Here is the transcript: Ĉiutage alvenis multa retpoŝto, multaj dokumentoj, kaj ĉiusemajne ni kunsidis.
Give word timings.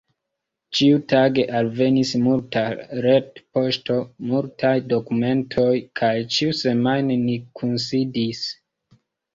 Ĉiutage 0.77 1.43
alvenis 1.59 2.13
multa 2.23 2.63
retpoŝto, 3.07 3.99
multaj 4.33 4.75
dokumentoj, 4.95 5.71
kaj 6.01 6.13
ĉiusemajne 6.39 7.21
ni 7.29 7.39
kunsidis. 7.63 8.47